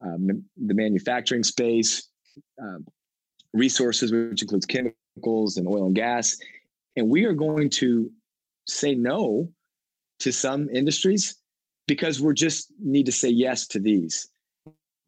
[0.00, 2.08] um, the manufacturing space,
[2.60, 2.86] um,
[3.52, 6.36] resources, which includes chemicals and oil and gas.
[6.96, 8.10] And we are going to
[8.66, 9.48] say no
[10.20, 11.36] to some industries
[11.86, 14.28] because we're just need to say yes to these.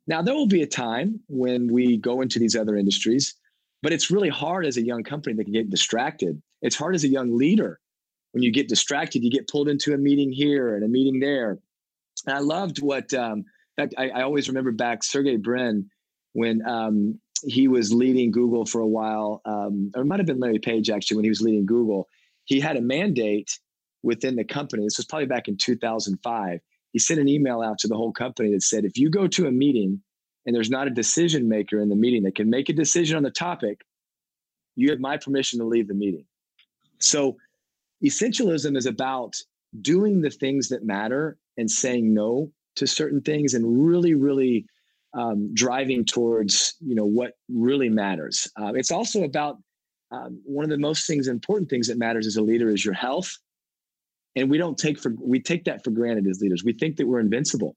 [0.06, 3.34] Now, there will be a time when we go into these other industries,
[3.82, 6.40] but it's really hard as a young company that can get distracted.
[6.62, 7.78] It's hard as a young leader.
[8.32, 11.58] When you get distracted, you get pulled into a meeting here and a meeting there.
[12.26, 13.44] And I loved what, um,
[13.78, 15.90] I, I always remember back Sergey Brin
[16.32, 20.40] when um, he was leading Google for a while, um, or it might have been
[20.40, 22.08] Larry Page actually when he was leading Google.
[22.44, 23.58] He had a mandate
[24.02, 24.84] within the company.
[24.84, 26.60] This was probably back in 2005.
[26.92, 29.46] He sent an email out to the whole company that said, if you go to
[29.46, 30.02] a meeting
[30.46, 33.22] and there's not a decision maker in the meeting that can make a decision on
[33.22, 33.82] the topic,
[34.76, 36.24] you have my permission to leave the meeting.
[36.98, 37.36] So,
[38.04, 39.36] essentialism is about
[39.82, 44.66] doing the things that matter and saying no to certain things and really, really
[45.18, 48.48] um, driving towards you know what really matters.
[48.56, 49.58] Uh, it's also about
[50.12, 52.94] um, one of the most things important things that matters as a leader is your
[52.94, 53.36] health,
[54.36, 56.62] and we don't take for we take that for granted as leaders.
[56.64, 57.74] We think that we're invincible,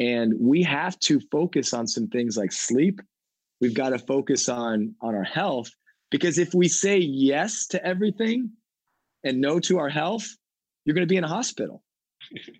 [0.00, 3.00] and we have to focus on some things like sleep.
[3.60, 5.70] We've got to focus on on our health
[6.10, 8.50] because if we say yes to everything
[9.22, 10.26] and no to our health,
[10.84, 11.84] you're going to be in a hospital.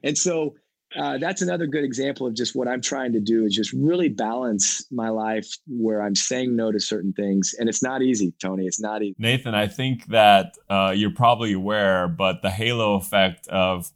[0.05, 0.55] And so
[0.97, 4.09] uh, that's another good example of just what I'm trying to do is just really
[4.09, 7.55] balance my life where I'm saying no to certain things.
[7.59, 8.67] And it's not easy, Tony.
[8.67, 9.17] It's not easy.
[9.19, 13.91] Nathan, I think that uh, you're probably aware, but the halo effect of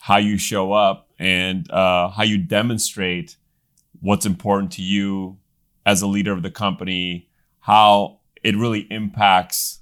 [0.00, 3.36] how you show up and uh, how you demonstrate
[4.00, 5.38] what's important to you
[5.86, 7.28] as a leader of the company,
[7.60, 9.80] how it really impacts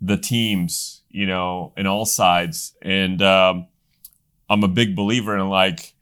[0.00, 2.74] the teams, you know, in all sides.
[2.82, 3.68] And, um,
[4.48, 5.94] I'm a big believer in like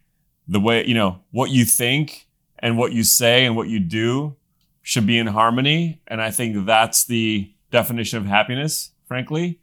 [0.49, 2.27] the way, you know, what you think
[2.59, 4.37] and what you say and what you do
[4.83, 6.01] should be in harmony.
[6.07, 9.61] And I think that's the definition of happiness, frankly.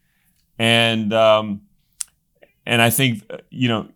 [0.60, 1.62] And, um,
[2.66, 3.90] and I think, you know,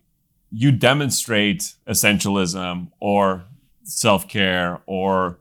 [0.52, 3.46] you demonstrate essentialism or
[3.84, 5.40] self care or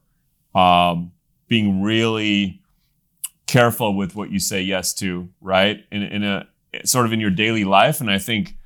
[0.55, 1.13] um,
[1.49, 2.63] being really
[3.47, 5.85] careful with what you say yes to, right?
[5.93, 6.49] In, in a
[6.85, 8.01] sort of in your daily life.
[8.01, 8.57] And I think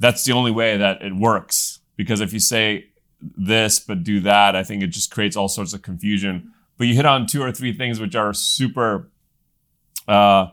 [0.00, 1.80] that's the only way that it works.
[1.96, 2.86] Because if you say
[3.20, 6.52] this but do that, I think it just creates all sorts of confusion.
[6.78, 9.10] But you hit on two or three things which are super,
[10.08, 10.46] uh,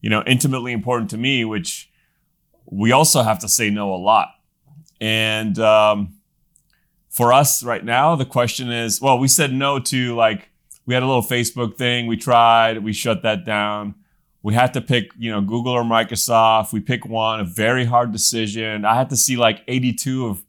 [0.00, 1.90] you know, intimately important to me, which
[2.66, 4.28] we also have to say no a lot.
[5.00, 6.14] And um,
[7.10, 10.50] for us right now, the question is, well, we said no to like
[10.86, 12.06] we had a little Facebook thing.
[12.06, 13.96] We tried, we shut that down
[14.44, 16.70] we had to pick, you know, Google or Microsoft.
[16.70, 18.84] We pick one, a very hard decision.
[18.84, 20.44] I had to see like 82 of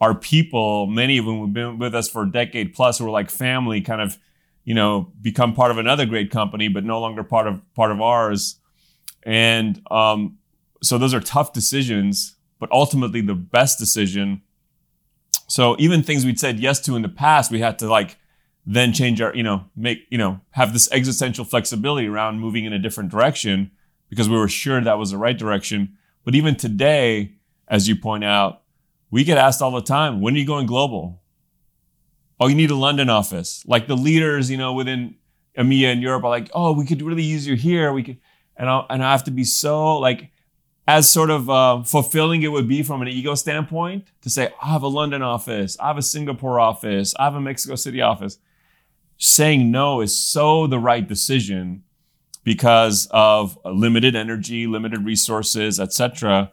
[0.00, 3.10] our people, many of them have been with us for a decade plus, who were
[3.10, 4.18] like family, kind of,
[4.64, 8.00] you know, become part of another great company, but no longer part of part of
[8.00, 8.60] ours.
[9.24, 10.38] And um,
[10.80, 14.42] so those are tough decisions, but ultimately the best decision.
[15.48, 18.16] So even things we'd said yes to in the past, we had to like
[18.72, 22.72] then change our, you know, make, you know, have this existential flexibility around moving in
[22.72, 23.72] a different direction
[24.08, 25.96] because we were sure that was the right direction.
[26.24, 27.32] But even today,
[27.66, 28.62] as you point out,
[29.10, 31.20] we get asked all the time, when are you going global?
[32.38, 33.64] Oh, you need a London office.
[33.66, 35.16] Like the leaders, you know, within
[35.58, 37.92] EMEA and Europe are like, oh, we could really use you here.
[37.92, 38.18] We could,
[38.56, 40.30] and I, and I have to be so like,
[40.86, 44.68] as sort of uh, fulfilling it would be from an ego standpoint to say, I
[44.68, 48.38] have a London office, I have a Singapore office, I have a Mexico City office
[49.20, 51.84] saying no is so the right decision
[52.42, 56.50] because of limited energy, limited resources, etc.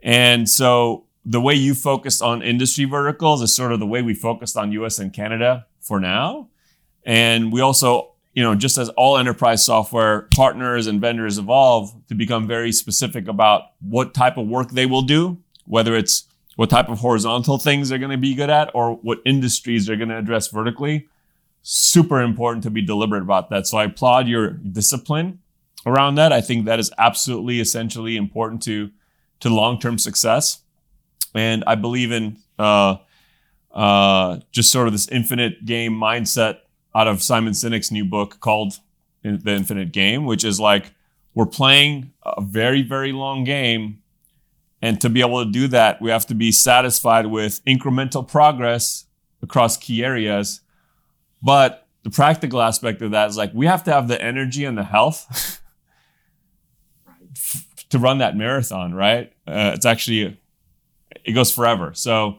[0.00, 4.14] And so the way you focused on industry verticals is sort of the way we
[4.14, 6.48] focused on US and Canada for now.
[7.04, 12.14] And we also, you know, just as all enterprise software partners and vendors evolve to
[12.14, 16.88] become very specific about what type of work they will do, whether it's what type
[16.88, 20.18] of horizontal things they're going to be good at or what industries they're going to
[20.18, 21.08] address vertically
[21.66, 23.66] super important to be deliberate about that.
[23.66, 25.40] So I applaud your discipline
[25.86, 26.30] around that.
[26.30, 28.90] I think that is absolutely essentially important to
[29.40, 30.62] to long-term success.
[31.34, 32.98] And I believe in uh,
[33.72, 36.58] uh, just sort of this infinite game mindset
[36.94, 38.74] out of Simon Sinek's new book called
[39.22, 40.92] The Infinite Game, which is like
[41.34, 44.02] we're playing a very, very long game
[44.84, 49.06] And to be able to do that, we have to be satisfied with incremental progress
[49.42, 50.60] across key areas.
[51.44, 54.76] But the practical aspect of that is like we have to have the energy and
[54.78, 55.60] the health
[57.90, 59.32] to run that marathon, right?
[59.46, 60.40] Uh, it's actually
[61.24, 61.92] it goes forever.
[61.94, 62.38] So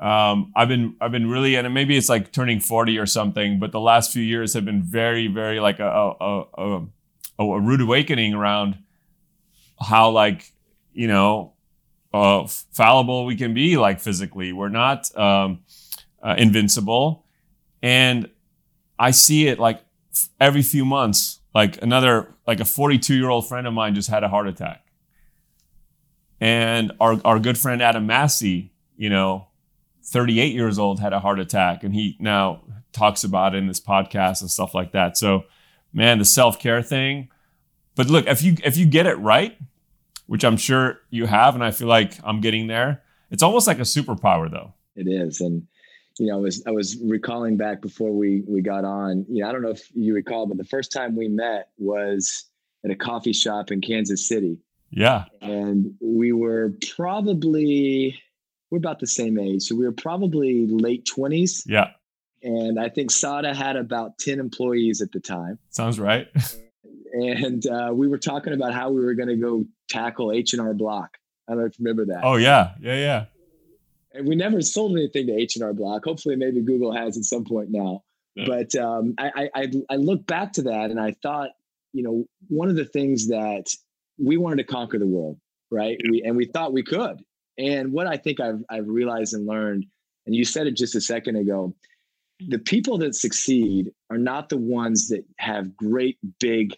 [0.00, 3.70] um, I've been I've been really and maybe it's like turning forty or something, but
[3.70, 6.86] the last few years have been very very like a a, a,
[7.38, 8.78] a, a rude awakening around
[9.80, 10.52] how like
[10.92, 11.52] you know
[12.12, 14.52] uh, fallible we can be like physically.
[14.52, 15.60] We're not um,
[16.20, 17.24] uh, invincible,
[17.80, 18.28] and
[19.00, 19.82] I see it like
[20.38, 21.40] every few months.
[21.52, 24.84] Like another like a 42 year old friend of mine just had a heart attack
[26.40, 29.46] and our, our good friend Adam Massey, you know,
[30.04, 31.84] 38 years old, had a heart attack.
[31.84, 35.16] And he now talks about it in this podcast and stuff like that.
[35.18, 35.44] So,
[35.92, 37.28] man, the self care thing.
[37.94, 39.58] But look, if you if you get it right,
[40.26, 43.78] which I'm sure you have, and I feel like I'm getting there, it's almost like
[43.78, 44.72] a superpower, though.
[44.96, 45.66] It is, and
[46.18, 49.24] you know, I was I was recalling back before we we got on.
[49.28, 52.46] You know, I don't know if you recall, but the first time we met was
[52.84, 54.58] at a coffee shop in Kansas City,
[54.90, 55.24] yeah.
[55.40, 58.20] And we were probably
[58.70, 59.62] we're about the same age.
[59.62, 61.62] So we were probably late 20s.
[61.66, 61.90] Yeah.
[62.42, 65.58] And I think Sada had about 10 employees at the time.
[65.70, 66.28] Sounds right.
[67.12, 71.18] and uh, we were talking about how we were going to go tackle H&R Block.
[71.48, 72.24] I don't know if you remember that.
[72.24, 72.74] Oh yeah.
[72.80, 73.24] Yeah, yeah.
[74.12, 76.04] And we never sold anything to H&R Block.
[76.04, 78.02] Hopefully maybe Google has at some point now.
[78.34, 78.44] Yeah.
[78.46, 81.50] But um, I, I, I look back to that and I thought,
[81.92, 83.66] you know, one of the things that
[84.18, 85.38] we wanted to conquer the world,
[85.70, 86.00] right?
[86.10, 87.22] We, and we thought we could.
[87.58, 89.86] And what I think I've, I've realized and learned,
[90.26, 91.74] and you said it just a second ago,
[92.48, 96.76] the people that succeed are not the ones that have great, big,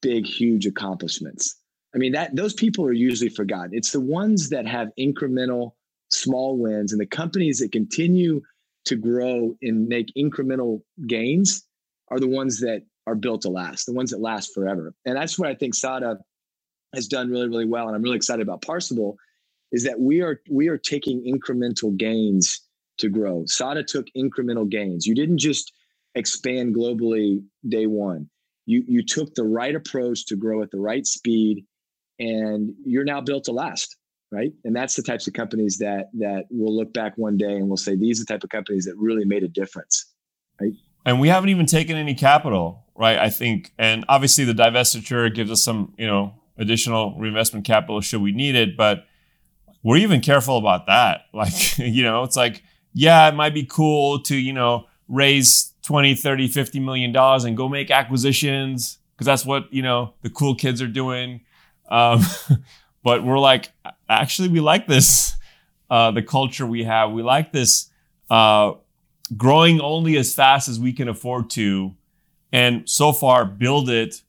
[0.00, 1.56] big, huge accomplishments.
[1.94, 3.70] I mean, that those people are usually forgotten.
[3.72, 5.72] It's the ones that have incremental,
[6.22, 8.40] small wins, and the companies that continue
[8.84, 11.66] to grow and make incremental gains
[12.08, 14.94] are the ones that are built to last, the ones that last forever.
[15.04, 16.18] And that's what I think Sada
[16.94, 19.16] has done really, really well, and I'm really excited about Parsable,
[19.72, 22.60] is that we are we are taking incremental gains
[22.98, 23.44] to grow.
[23.46, 25.06] Sada took incremental gains.
[25.06, 25.72] You didn't just
[26.14, 28.28] expand globally day one.
[28.66, 31.64] You you took the right approach to grow at the right speed,
[32.18, 33.96] and you're now built to last,
[34.32, 34.52] right?
[34.64, 37.76] And that's the types of companies that that will look back one day and will
[37.76, 40.06] say these are the type of companies that really made a difference,
[40.60, 40.72] right?
[41.04, 43.18] And we haven't even taken any capital, right?
[43.18, 48.22] I think, and obviously the divestiture gives us some, you know, additional reinvestment capital should
[48.22, 48.76] we need it.
[48.76, 49.04] But
[49.82, 51.22] we're even careful about that.
[51.34, 52.62] Like, you know, it's like,
[52.94, 57.56] yeah, it might be cool to, you know, raise 20, 30, 50 million dollars and
[57.56, 61.40] go make acquisitions because that's what, you know, the cool kids are doing.
[61.88, 62.22] Um,
[63.02, 63.72] but we're like,
[64.08, 65.36] actually, we like this,
[65.90, 67.12] uh, the culture we have.
[67.12, 67.90] We like this
[68.30, 68.72] uh,
[69.36, 71.94] growing only as fast as we can afford to.
[72.52, 74.22] And so far, build it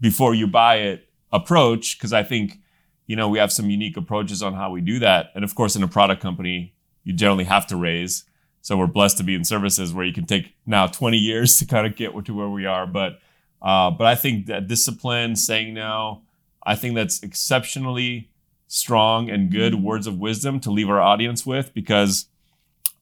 [0.00, 2.58] before you buy it approach because I think
[3.06, 5.30] you know we have some unique approaches on how we do that.
[5.34, 6.74] And of course, in a product company,
[7.04, 8.24] you generally have to raise.
[8.62, 11.64] So we're blessed to be in services where you can take now 20 years to
[11.64, 12.86] kind of get to where we are.
[12.86, 13.18] But
[13.62, 16.22] uh, but I think that discipline, saying no,
[16.64, 18.30] I think that's exceptionally
[18.66, 19.82] strong and good mm-hmm.
[19.82, 22.26] words of wisdom to leave our audience with because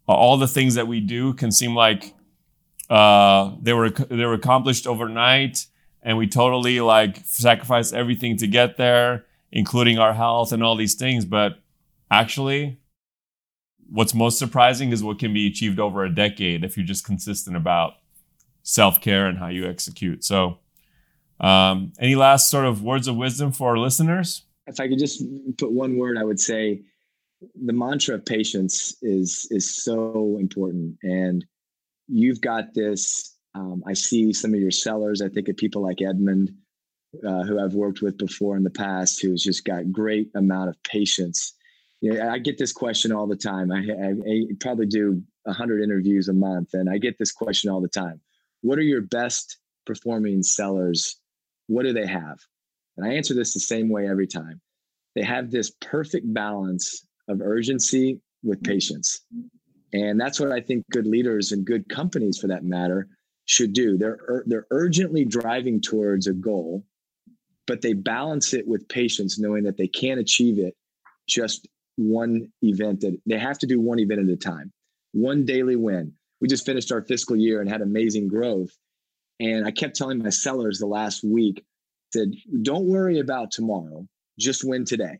[0.06, 2.14] all the things that we do can seem like
[2.88, 5.66] uh, they were they were accomplished overnight
[6.02, 10.94] and we totally like sacrifice everything to get there, including our health and all these
[10.94, 11.24] things.
[11.24, 11.58] But
[12.10, 12.78] actually,
[13.90, 17.56] what's most surprising is what can be achieved over a decade if you're just consistent
[17.56, 17.94] about
[18.62, 20.24] self care and how you execute.
[20.24, 20.58] So,
[21.40, 24.42] um, any last sort of words of wisdom for our listeners?
[24.66, 25.22] If I could just
[25.56, 26.82] put one word, I would say
[27.64, 31.44] the mantra of patience is is so important, and
[32.08, 35.22] you've got this um, I see some of your sellers.
[35.22, 36.52] I think of people like Edmund,
[37.26, 40.82] uh, who I've worked with before in the past, who's just got great amount of
[40.84, 41.54] patience.
[42.00, 43.72] You know, I get this question all the time.
[43.72, 47.80] I, I, I probably do hundred interviews a month, and I get this question all
[47.80, 48.20] the time.
[48.60, 51.16] What are your best performing sellers?
[51.68, 52.38] What do they have?
[52.96, 54.60] And I answer this the same way every time.
[55.14, 58.72] They have this perfect balance of urgency with mm-hmm.
[58.72, 59.20] patience.
[59.92, 63.08] And that's what I think good leaders and good companies, for that matter,
[63.46, 63.96] should do.
[63.96, 66.84] They're they're urgently driving towards a goal,
[67.66, 70.76] but they balance it with patience, knowing that they can't achieve it
[71.26, 71.66] just
[71.96, 74.72] one event that they have to do one event at a time,
[75.12, 76.12] one daily win.
[76.40, 78.70] We just finished our fiscal year and had amazing growth.
[79.40, 81.64] And I kept telling my sellers the last week,
[82.12, 82.32] said,
[82.62, 84.06] don't worry about tomorrow,
[84.38, 85.18] just win today.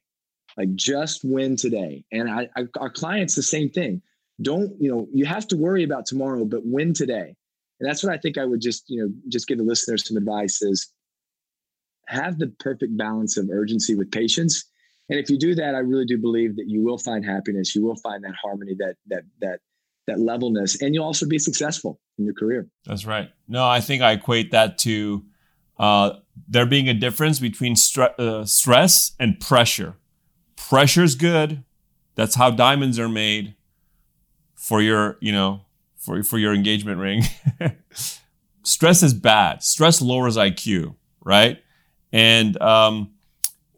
[0.57, 2.05] Like just win today.
[2.11, 4.03] And I, I, our clients, the same thing.
[4.43, 7.35] Don't, you know, you have to worry about tomorrow, but win today.
[7.81, 10.17] And that's what I think I would just, you know, just give the listeners some
[10.17, 10.93] advice is
[12.07, 14.65] have the perfect balance of urgency with patience.
[15.11, 17.75] And if you do that, I really do believe that you will find happiness.
[17.75, 19.61] You will find that harmony, that that that
[20.09, 22.67] that levelness, and you'll also be successful in your career.
[22.85, 23.31] That's right.
[23.47, 25.25] No, I think I equate that to
[25.79, 26.15] uh,
[26.49, 29.95] there being a difference between stre- uh, stress and pressure.
[30.57, 31.63] Pressure's good.
[32.15, 33.55] That's how diamonds are made
[34.55, 35.61] for your, you know,
[35.97, 37.23] for, for your engagement ring.
[38.65, 39.63] stress is bad.
[39.63, 41.63] Stress lowers IQ, right?
[42.13, 43.13] And um,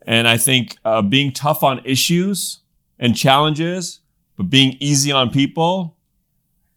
[0.07, 2.61] and I think uh, being tough on issues
[2.99, 4.01] and challenges,
[4.37, 5.97] but being easy on people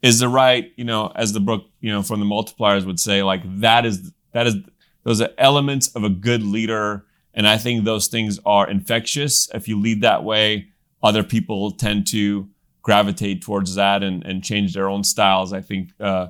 [0.04, 3.24] is the right, you know, as the book, you know, from the multipliers would say,
[3.24, 4.58] like that is that is
[5.04, 7.06] those are elements of a good leader.
[7.34, 9.50] And I think those things are infectious.
[9.54, 10.68] If you lead that way,
[11.02, 12.48] other people tend to
[12.84, 15.52] gravitate towards that and, and change their own styles.
[15.54, 16.28] I think uh,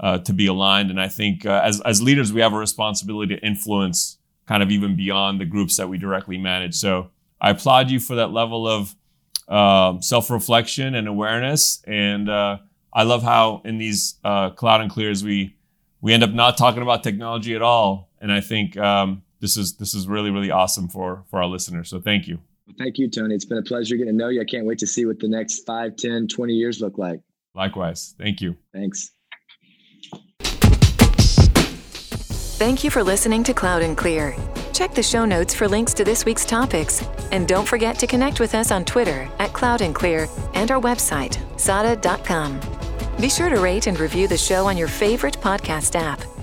[0.00, 0.90] uh, to be aligned.
[0.90, 4.70] And I think uh, as, as leaders, we have a responsibility to influence kind of
[4.70, 6.76] even beyond the groups that we directly manage.
[6.76, 7.10] So
[7.40, 8.94] I applaud you for that level of
[9.48, 11.82] um, self reflection and awareness.
[11.86, 12.58] And uh,
[12.92, 15.56] I love how in these uh, cloud and clears we
[16.00, 18.08] we end up not talking about technology at all.
[18.20, 21.88] And I think um, this is this is really really awesome for for our listeners.
[21.88, 22.38] So thank you.
[22.76, 23.34] Thank you, Tony.
[23.34, 24.40] It's been a pleasure getting to know you.
[24.40, 27.20] I can't wait to see what the next 5, 10, 20 years look like.
[27.54, 28.14] Likewise.
[28.18, 28.56] Thank you.
[28.74, 29.10] Thanks.
[32.58, 34.36] Thank you for listening to Cloud and Clear.
[34.72, 37.04] Check the show notes for links to this week's topics.
[37.32, 40.80] And don't forget to connect with us on Twitter at Cloud and Clear and our
[40.80, 42.77] website, sada.com.
[43.18, 46.37] Be sure to rate and review the show on your favorite podcast app.